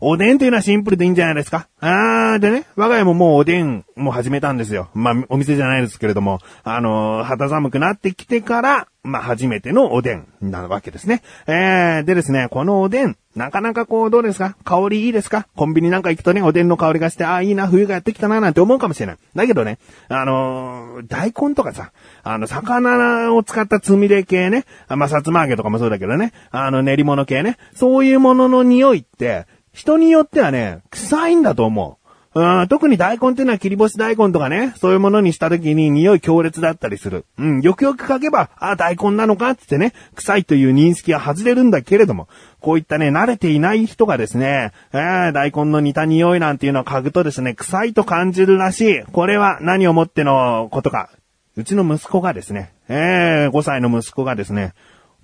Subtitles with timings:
[0.00, 1.68] おでんというのはシンプルでいいんじゃないですか？
[1.80, 4.88] あー、でね、我が家ももうおでんも始めたんですよ。
[4.94, 11.22] まあ、お店じゃないですけれども、あのー肌寒くなってきてから、まあ、初めてのおでんなわけですね。
[11.46, 14.56] えー、でですね、このおでん、なかなかこう、どうですか？
[14.64, 15.46] 香りいいですか？
[15.56, 19.16] コンビニなんか行くとね、おでんの香りがして、ああ、いいな、冬がやってきたな、なんて思うかもしれない。
[19.34, 31.98] だけどね、あのー大根とかさ、あの、魚を使ったつみれ系ね、まあ、さつま揚げとかもそうだけどね、あの、練り物系ね、そういうものの匂いって、人によってはね、臭いんだと思
[32.34, 32.40] う。
[32.40, 37.26] うん、特に大根っていうのは切り干し大根とかね、そういうものにした時に匂い強烈だったりする。
[37.38, 42.26] うん、よくよく書けば、あ、大根なのかってってね、臭いという認識は外れるんだけれども、
[42.60, 49.02] こういったね、慣れていない人がですね、えー、大根の似た匂いなんていうのを嗅ぐとですね、臭いと感じるらしい。
[49.12, 51.10] これは何をもってのことか。
[51.56, 54.72] うちの息子がですね、えー、5歳の息子がですね、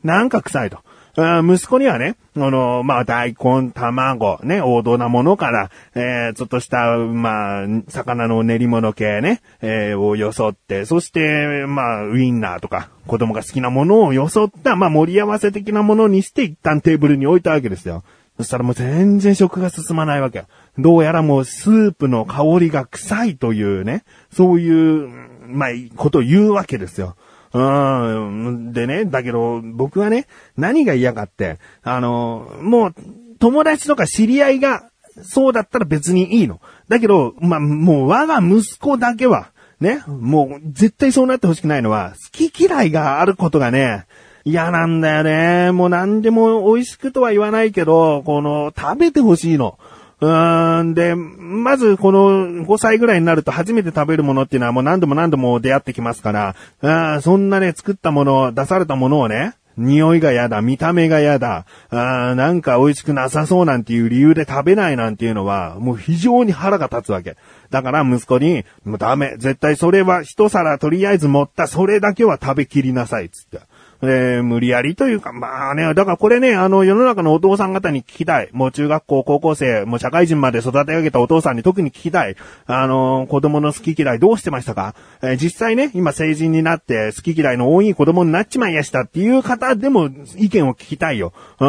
[0.04, 0.80] なんか臭いと。
[1.16, 18.04] 息子にはね、あの、まあ、大根、卵、ね、王道なものから、えー、ちょっとした、まあ、魚の練り物系ね、えー、をよそって、そして、まあ、ウインナーとか、子供が好きなものをよそった、まあ、盛り合わせ的なものにして、一旦テーブルに置いたわけですよ。
[18.38, 20.44] そしたらもう全然食が進まないわけ。
[20.78, 25.08] どうやらもうスープの香りが臭いというね、そういう、
[25.46, 27.14] まあ、ことを言うわけですよ。
[27.52, 28.72] うん。
[28.72, 32.94] でね、だけど、僕はね、何が嫌かって、あの、もう、
[33.38, 34.88] 友達とか知り合いが、
[35.22, 36.60] そうだったら別にいいの。
[36.88, 44.06] だけど、ま、もう我が息子だけは、ね、もう絶対そうなってほしくないのは、好き嫌いがあることがね、
[44.44, 45.72] 嫌なんだよね。
[45.72, 49.78] もう何でも美味しくとは言わないけど、この、食べてほしいの。
[50.22, 67.36] うーん、で、まずこの5歳ぐらいになると初めて食べるものっていうのはもう何度も何度も出会ってきますから、あーそんなね、作ったもの、出されたものをね、匂いが嫌だ、見た目が嫌だ、あーなんか美味しくなさそうなんていう理由で食べないなんていうのは、もう非常に腹が立つわけ。
[67.70, 73.60] だから息子に、もうダメ、絶対それは一皿とりあえず持った、それだけは食べきりなさい、つって。
[74.04, 78.48] えー無理やりというか、まあね、だからこれね、あの、世の中のお父さん方に聞きたい。
[78.52, 82.36] もう中学校、高校生、もう社会人まで育て上げたお父さんに特に聞きたい。
[82.66, 91.32] あの、子供の好き嫌いどうしてましたか、えー実際ね、今成人になって好き嫌いの多い子供になっちまいやしたっていう方でも意見を聞きたいよ。
[91.60, 91.64] う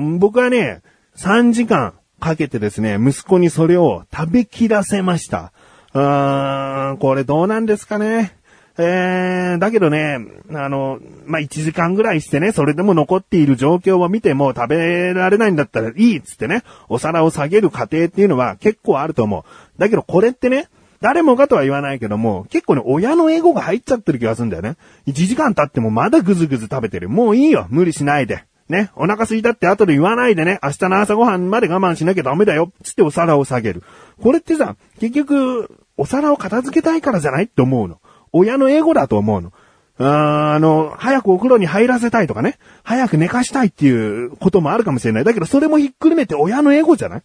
[0.00, 0.82] ん僕はね、
[1.16, 5.52] 3時間かけてですね、息子にそれを食べきらせました。
[5.94, 8.37] うーん、これどうなんですかね？
[8.80, 10.20] えー、だけどね、
[10.54, 19.80] あの、まあ、1時間ぐらいしてね、それでも残っている状況を見ても食べられないんだったらいいっつってね、お皿を下げる過程っていうのは結構あると思う。
[19.80, 20.68] だけどこれってね、
[21.00, 24.76] 誰もかとは言わないけども、結構ね、親のエゴが入っちゃってる気がするんだよね。
[25.08, 27.08] 1時間経ってもまだぐずぐず食べてる。
[27.08, 28.44] もういいよ、無理しないで。
[28.68, 33.82] ね、お腹空いたって後で言わないでね、明日の朝ごはんまで我慢しなきゃダメだよ、つってお皿を下げる。
[34.22, 37.98] これってさ、結局、お皿を片付けたいからじゃないって思うの。
[38.32, 39.52] 親のエゴだと思うの。
[40.00, 45.24] ああの、早くお風呂に入らせたいとかね、早く寝かしたいっていうこともあるかもしれない。
[45.24, 47.22] だけどそれもひっくるめて親のエゴじゃない？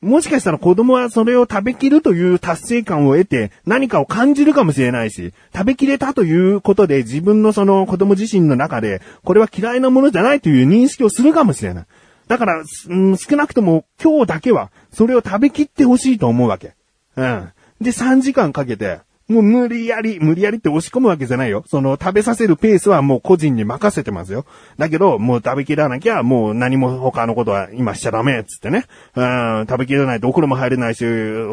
[0.00, 11.86] もしかしたら子供はそれを食べきるという達成感を得て何かを感じるかもしれないし、食べきれたということで自分のその子供自身の中でこれは嫌いなものじゃないという認識をするかもしれない。
[12.28, 16.74] だから、うん少なくとも今日だけはそれを食べきってほしいと思うわけ。
[17.16, 17.48] うん。
[17.80, 21.62] で、3時間かけて、もう無理やり、無理やりって押し込むわけじゃないよ。
[21.66, 24.46] その食べさせるペースはもう個人に任せてますよ。
[24.78, 28.86] だけど、もう食べきらなきゃ、もう何も他のことは今しちゃダメっつってね。
[29.14, 31.04] うん、食べきらないとお風呂も入れないし、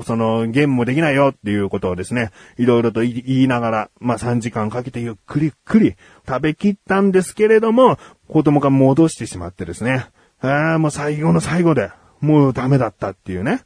[0.05, 7.97] そのゲームもできないよっていうことをですね、いろいろと言いながら、まあ3時間かけてゆっくりゆっくり食べきったんですけれども、
[8.29, 10.07] 子供が戻してしまってですね。
[10.39, 13.61] あーもう最後の最後で、もうダメだったっていうね。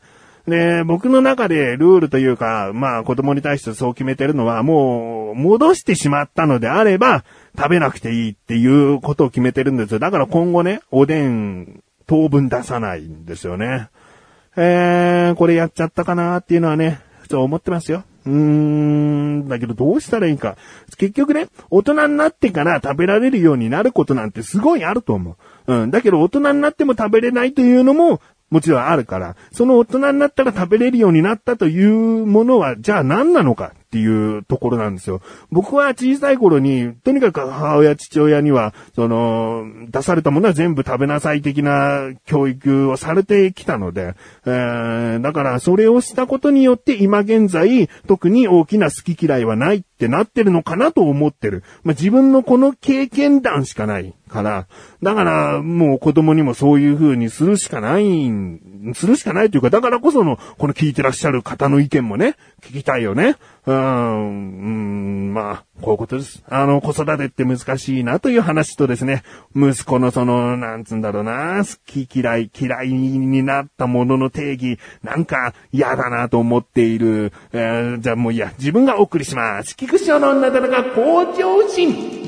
[0.49, 7.23] で、僕の中でルールというか、まあ子供に対してそう決めてるのは、もう戻してしまったのであれば、
[7.57, 9.99] 食べなくていいっていうことを決めてるんですよ。
[9.99, 13.89] だから今後ね、おでん当分出さないんですよね。
[14.55, 16.99] えー、これやっちゃったかなっていうのはね、
[17.29, 18.03] そう思ってますよ。
[18.25, 20.57] うーん、だけどどうしたらいいか。
[20.97, 25.37] 結局ね、大人になってから食べられるようになることなんてすごいあると思
[25.67, 25.73] う。
[25.73, 35.21] うん、だけど大人になっても食べれないというのも、もちろんあるから、その大人になったら食べれるようになったというものは、じゃあ何なのかっていうところなんですよ。
[35.51, 44.15] 僕は小さい頃に、とにかく母親、父親には、その、出されたものは全部食べなさい的な教育をされてきたので、
[44.45, 51.61] えーだからそれをしたことによって今現在、特に大きな好き嫌いはないってなってるのかなと思ってる。
[51.83, 54.67] まあ、自分のこの経験談しかないから。
[55.03, 58.05] だから、もう子供にもそういう風にするしかない、
[58.93, 63.35] するしかないというか、だからこその、この聞いてらっしゃる方の意見もね、聞きたいよね。
[63.65, 66.43] うん、うんまあ、こういうことです。
[66.47, 69.23] あの、子育てって難しいなという話とですね、
[69.53, 77.33] 息子のその、なんつんだろうな、好き嫌い、嫌いになったものの定義、なんか嫌だなと思っている。
[77.51, 79.75] えー、じゃあもういいや、自分がお送りします。
[79.89, 82.18] 畜生の女だらが向上心。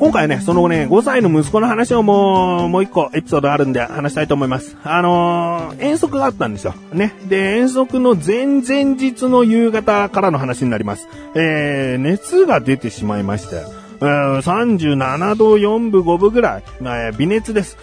[0.00, 4.74] 今回はね、その後ね、5歳の息子の話をもう、もう一個エピソードあるんで話したいと思います。
[4.82, 6.72] あのー、遠足があったんですよ。
[6.94, 7.14] ね。
[7.28, 11.06] で、遠足の前々日の夕方からの話になります。
[11.34, 13.68] えー、熱が出てしまいましたよ。
[14.00, 17.76] 37度4分5分ぐらい、まあ、微熱です。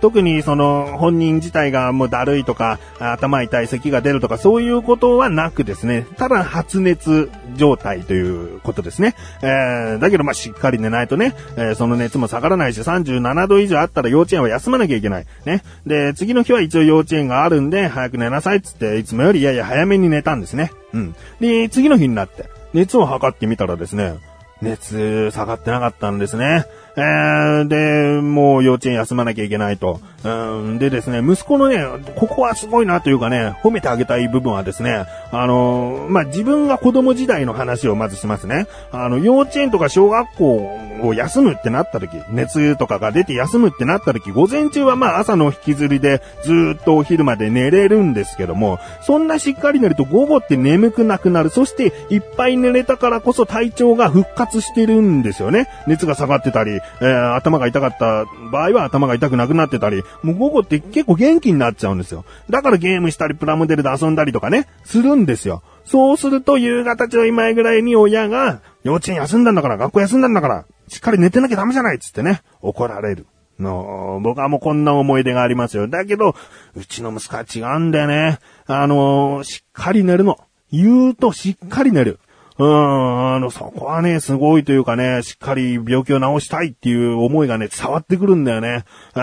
[0.00, 9.14] 特にその本人自体がもうだるいとか、頭痛い咳が出るとかそういうことはなくですね、ただ発熱状態ということですね。
[9.42, 15.26] え、だけどまあしっかり寝ないとね、え、その熱も下がらないし、37度以上あったら幼稚園は休まなきゃいけない。
[15.44, 15.62] ね。
[15.84, 20.70] で、次の日は一応幼稚園があるんで、早く寝なさいっつって、いつもよりいやいや早めに寝たんですね。
[20.92, 21.14] うん。
[21.40, 24.14] で、次の日になって、熱を測ってみたらですね、
[24.62, 26.66] 熱下がってなかったんですね。
[26.96, 30.00] えー、で、もう幼稚園休まなきゃいけないと。
[30.24, 31.78] うん、でですね、息子のね、
[32.16, 38.66] ここはすごいなというかね、褒めてあげたい部分はですね、あの、まあ、自分が子供時代の話をまずしますね。
[38.90, 51.50] あの、幼稚園とか小学校を休むってなった時、熱とかが出て休むってなった時、午前中はまあ朝の引きずりでずっとお昼まで寝れるんですけども、そんなしっかり寝ると午後って眠くなくなる。
[51.50, 55.68] そしていっぱい寝れたからこそ体調が復活してるんですよね。
[55.86, 62.24] 熱が下がってたり、えー、頭が痛かった場合は頭が痛くなくなってたり、もう午後って結構元気になっちゃうんですよ。
[62.50, 65.62] だからゲームしたりプラモデルで遊んだりとかね、するんですよ。
[65.84, 73.26] そうすると夕方ちょい前ぐらいに親が、幼稚園休んだんだから、学校休んだんだから、しっかり寝てなきゃダメじゃないっつってね、怒られる。
[73.58, 75.88] の、僕はもうこんな思い出がありますよ。
[75.88, 76.34] だけど、
[76.74, 78.38] うちの息子は違うんだよね。
[78.66, 80.38] あのー、しっかり寝るの。
[80.72, 82.18] 言うとしっかり寝る。
[82.58, 88.84] うん、あの、そこはね、すごいというかね、しっかり病気を治したいっていう思いがね、伝わってくるんだよね。
[89.14, 89.20] う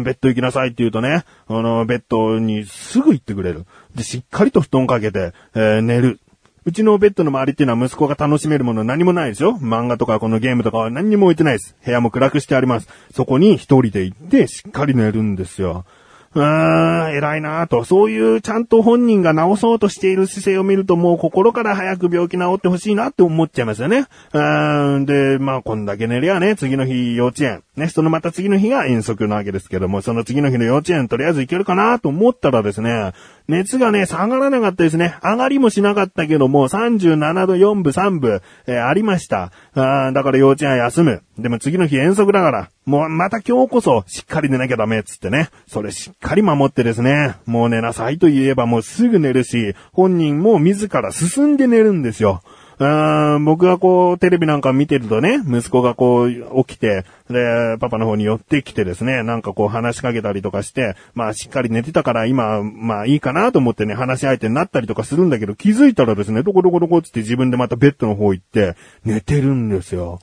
[0.00, 3.66] ん、ベッド行きなさいって言うとね、あの、ベッドにすぐ行ってくれる。
[3.94, 6.18] で、しっかりと布団かけて、えー、寝る。
[6.64, 9.58] うちのベッドの周りっていうのは息子が楽しめるもの何もないですよ。
[9.60, 11.76] 漫画とかこのゲームとかは何にも置いてないです。
[11.84, 12.88] 部屋も暗くしてあります。
[13.12, 15.84] そこに一人で行ってしっかり寝るんですよ。
[16.34, 17.84] うーん、偉いなと。
[17.84, 24.06] そういうちゃんと本人が治そうとしている姿勢を見るともう心から早く病気治ってほしいなって思っちゃいますよね。
[24.32, 27.62] うーん、で、まあこんだけ寝りゃね、次の日幼稚園。
[27.76, 33.12] ね、そのまた次の日が遠足なわけですけども、その次の日の幼稚園とりあえず行けるかなと思ったらですね、
[33.48, 35.16] 熱がね、下がらなかったですね。
[35.22, 39.52] 上がりもしなかったけども、37度4分3分、えー、ありました。
[39.74, 41.22] あだから幼稚園休む。
[41.38, 45.48] でも次の日遠足だから、もうまた今日こそしっかり寝なきゃダメっつってね。
[45.66, 47.36] それしっかり守ってですね。
[47.46, 52.42] もう寝なさいと言えばもうすぐ寝るし、本人も自ら進んで寝るんですよ。
[52.78, 70.18] うん、僕がこう、テレビなんか見てるとね、息子がこう、起きて、で、パパの方に寄ってきてですね、なんかこう話しかけたりとかして、まあしっかり寝てたから今、まあいいかなと思ってね、話し相手になったりとかするんだけど、気づいたらですね、どこどこどこって自分でまたベッドの方行って、寝てるんですよ。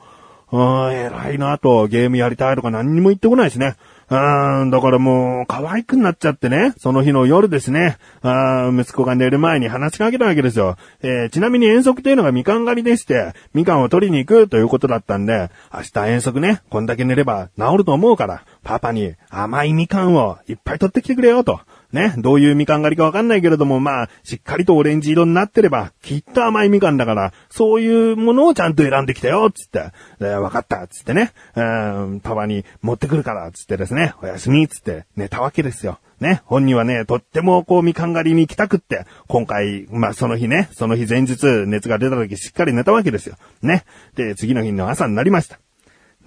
[0.52, 3.76] ああ、偉いなと、ゲームやりたいとか何にも言ってこないですね。
[4.10, 10.78] うん、だからもう、可愛くなっちゃってね、その日の夜ですね、あ息子が寝る前に話しかけたわけですよ。
[11.04, 21.60] えー、ちなみに遠足というのがみかん狩りでして、みかんを取りに行くということだったんで、明日遠足ね、こんだけ寝れば治ると思うから、パパに甘いみかんをいっぱい取ってきてくれよと。
[21.92, 36.00] ね、どういうみかん狩りかわかんないけれども、まあ、しっかりとオレンジ色になってれば、きっと甘いみかんだから、そういうものをちゃんと選んできたよ、つって、で、わかった、つってね、うん、パパに持ってくるから、つってですね、おやすみ、つって寝たわけですよ。
[36.20, 43.38] ね、本人はね、とってもこうみかん狩りに行きたくって、今回、まあその日ね、その日前日熱が出た時しっかり寝たわけですよ。
[43.62, 43.86] ね。
[44.16, 45.60] で、次の日の朝になりました。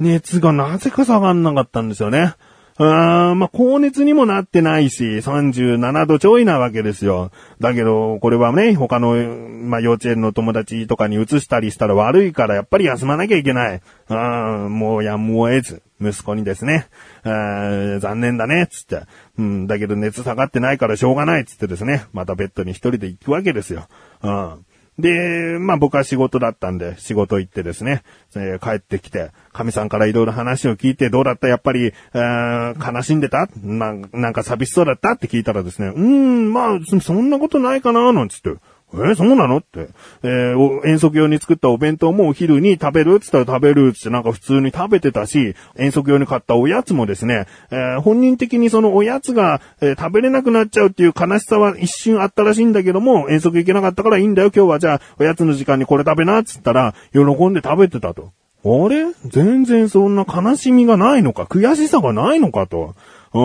[0.00, 2.34] 熱がなぜか下がんなかったんですよね。
[2.78, 7.30] あまあ、高熱にもなってないし、37度ちょいなわけですよ。
[7.60, 13.82] だけど、これはね、他の、まあ、幼稚園の友達とかに移したりしたら悪いから、やっぱり休まなきゃいけない。
[14.08, 16.88] あもうやむを得ず、息子にですね、
[17.24, 19.02] あ残念だね、つって。
[19.38, 23.86] うん、だけど熱下がってないからしょうがない、つってですね、またベッドに一人で行くわけですよ。
[24.22, 24.64] うん
[24.98, 28.02] で、まあ僕は仕事だったんで、仕事行ってですね、
[28.36, 31.48] えー、帰ってきて、神さんからいろいろ話を聞いて、どうだった？
[31.48, 33.48] やっぱり、えー、悲しんでた？
[33.62, 35.12] ななんか寂しそうだった？
[35.12, 38.50] って聞いたらですね、うーん、まあ、そんなことないかななんつって。
[38.94, 39.88] えー、そうなのって。
[40.22, 58.32] えー、遠足用に作ったお弁当もお昼に食べるって言ったら食べるってなんか普通に食べてたし、遠足用に買ったおやつもですね、えー、本人的にそのおやつが、え食べれなくなっちゃうっていう悲しさは一瞬あったらしいんだけども、遠足行けなかったからいいんだよ、今日はじゃあおやつの時間にこれ食べなって言ったら、喜んで食べてたと。
[58.64, 59.06] あれ？
[59.26, 62.94] 全然そんな悲しみがないのか、悔しさがないのかと。
[63.34, 63.40] う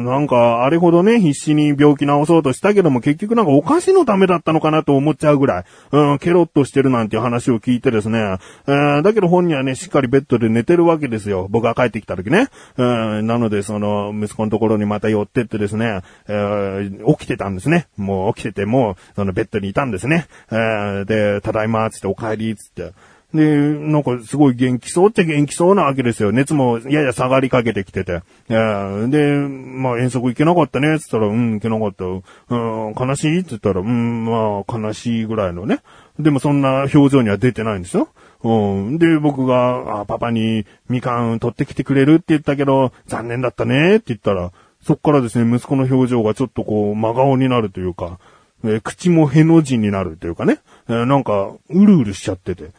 [0.00, 11.48] ん、なんか、あれほどね、必死に病気治そうとしたけども、結局なんかお菓子のためだったのかなと思っちゃうぐらい、うん、ケロッとしてるなんていう話を聞いてですね、えー、だけど本人はね、しっかりベッドで寝てるわけですよ。
[11.50, 12.48] 僕が帰ってきた時ね。
[12.76, 12.84] う
[13.22, 17.88] ん、なので、その、息子のところにまた寄ってってですね、えー、起きてたんですね。
[17.96, 20.26] もう起きてても、そのベッドにいたんですね。
[20.50, 22.92] えー、で、ただいま、つってお帰り、つって。
[23.34, 26.32] で、なんかすごい元気そうって元気そうなわけですよ。
[26.32, 28.22] 熱もやや下がりかけてきてて。
[28.48, 32.04] で、まあ遠足行けなかったね、つったら、うん、行けなかった。
[32.04, 32.14] う
[32.56, 33.38] ん、悲しい？
[33.40, 35.80] って言ったら、うん、まあ悲しいぐらいのね。
[36.18, 38.08] でもそんな表情には出てないんですよ。
[38.44, 38.98] うん。
[38.98, 44.52] で、僕が、あ、パパにみかん取ってきてくれるって言ったけど、残念だったねって言ったら、
[44.84, 48.18] そっからですね、息子の表情がちょっとこう、真顔になるというか、
[48.64, 50.58] え口もへの字になるというかね、
[50.88, 52.70] えなんか、うるうるしちゃってて。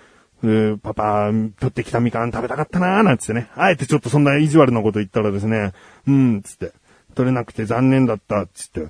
[0.82, 3.50] パパ、取ってきたみかん食べたかったなーなんつってね。
[3.56, 5.72] あえてちょっとそんな意地悪なこと言ったらですね、
[6.08, 6.74] うん、つって。
[7.16, 8.88] 取れなくて残念だった、つって。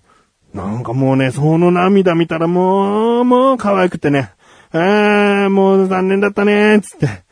[0.54, 4.32] なんかもうね、その涙見たらもう、もう可愛くてね。
[4.74, 7.24] えー、もう残念だったねー、つって。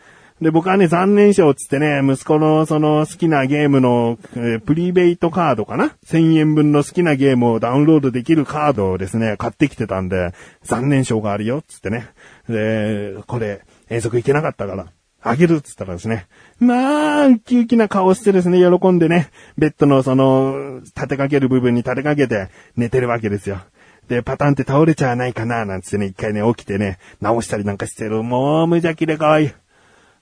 [0.42, 12.08] で、僕はね、残念賞つってね、息子のその好きなゲームの、えー、プリベイトカードかな ?1000 円分の好きなゲームをダウンロードできるカードをですね、買ってきてたんで、残念賞があるよ、つってね。
[12.50, 14.88] で、これ、遠足行けなかったから、
[15.22, 16.28] あげるっつったらですね、
[16.60, 23.60] まあ、ウキウキな顔してですね、喜んでね、ベッドのその、立てかける部分に立てかけて寝てるわけですよ。
[24.08, 28.24] で、パタンって倒れちゃわないかな、なんつってね、一回ね、起きてね、直したりなんかしてる。
[28.24, 29.54] もう、無邪気で可愛い。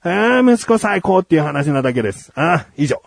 [0.01, 2.31] ああ、息子最高っていう話なだけです。
[2.35, 3.01] ああ、以上。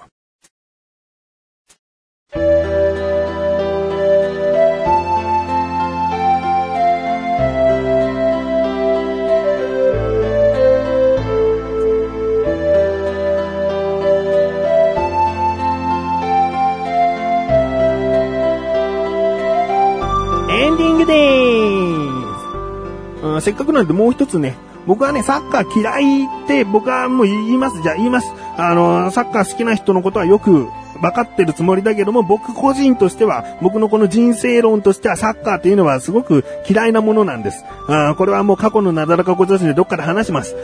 [23.43, 24.55] せっかくなんでもう一つね、
[24.87, 27.83] 僕はね、サッカー嫌いって僕はもう言います。
[27.83, 28.33] じゃあ言います。
[28.57, 30.69] あの、サッカー好きな人のことはよく
[31.03, 37.65] 分かってるつもりだけども、僕個人としては、僕のこの人生論としては、サッカーっていうのはすごく嫌いなものなんです。
[37.89, 40.55] あこれはもう過去のなだらかご女子でどっかで話します。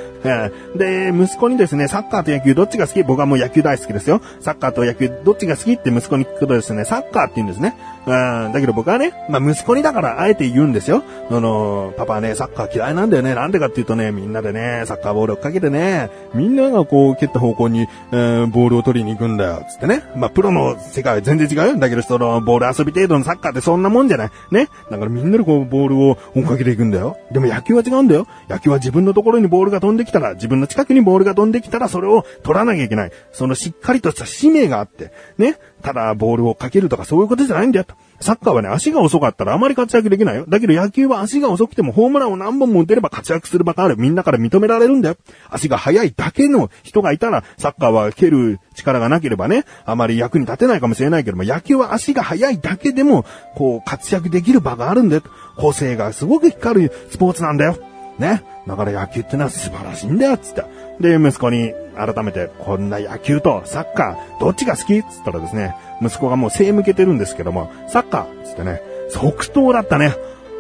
[0.77, 3.03] で、息子にですね、サッカーと野球どっちが好き？
[3.03, 4.21] 僕はもう野球大好きですよ。
[4.41, 7.77] サッカーと野球どっちが好きって息子に聞くとですね、サッカーって言うんですね。
[8.07, 11.03] だけど僕はね、まあ息子にだからあえて言うんですよ。
[11.31, 13.35] あの、パパはね、サッカー嫌いなんだよね。
[13.35, 19.67] なんでかっていうとね、みんなでね、サッカーボールをかけてね、みんながこう蹴った方向に、えー、ボールを取りに行くんだよ。
[19.69, 20.03] つってね。
[20.17, 21.81] まプロの世界は全然違うん。
[21.81, 24.31] だけどその、ボール遊び程度のサッカーってそんなもんじゃない。
[24.51, 24.69] ね？
[24.91, 27.17] だからみんなでこうボールを追っかけていくんだよ。
[27.33, 28.27] でも野球は違うんだよ。
[28.49, 33.13] 野球は自分のところにボールが飛んできたら、自分の近くにボールが飛んできたら、それを取らなきゃいけない。
[33.33, 35.59] そのしっかりとした使命があって、ね？
[35.83, 37.95] ただボールをかけるとかそういうことじゃないんだよと。
[38.21, 40.45] サッカーはね、足が遅かったらあまり活躍できないよ。
[40.49, 43.97] だけど野球は足が遅くてもホームランを何本も打てれば活躍する場がある。
[43.97, 45.17] みんなから認められるんだよ。
[45.51, 55.23] 足が速いだけの人がいたら、サッカーは蹴る力がなければね、あまり役に立てないかもしれないけども、野球は足が速いだけでも、こう、活躍できる場があるんだよ。
[55.57, 57.79] 個性がすごく光るスポーツなんだよ。
[58.19, 58.43] ね。
[58.67, 60.65] だから野球ってのは素晴らしいんだよ、つって。
[61.01, 70.15] で、息子に改めて、こんな野球とサッカー、どっちが好きっつったらですね、息子がもう背向けてるんですけども、サッカーつってね、即答だったね。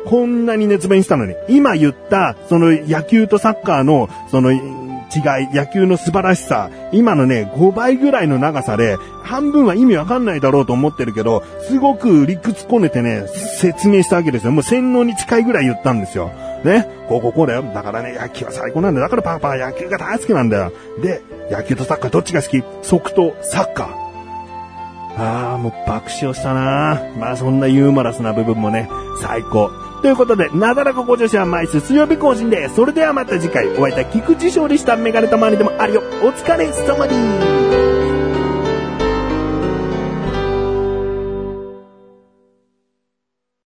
[0.07, 4.61] こんなに熱弁したのに、今言った、その野球とサッカーの、その違い、
[5.54, 13.26] 野球の素晴らしさ、今のね、5倍ぐらいの長さで、半分は意味わかんないだろうと思ってるけど、すごく理屈こねてね、
[13.59, 14.52] 説明したわけですよ。
[14.52, 16.30] もう洗脳に近いぐらい言ったんですよ。
[16.65, 16.88] ね。
[17.09, 17.62] こうこうこうだよ。
[17.62, 19.07] だからね、野球は最高なんだよ。
[19.07, 20.73] だからパパは野球が大好きなんだよ。
[21.03, 22.62] で、野球とサッカーどっちが好き？
[22.83, 23.88] 即答、サッカー。
[25.21, 28.88] ああ、もう爆笑したなまあそんなユーモラスな部分もね、
[29.21, 29.71] 最高。
[30.00, 32.77] ということで、なだらかご女子は毎週水曜日更新です。
[32.77, 36.03] それではまた次回、お会いいた菊池勝利したメガネたまにでもあるよ。
[36.23, 37.48] お疲れ様です。